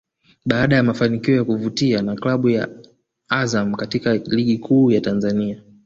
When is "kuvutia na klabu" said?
1.43-2.49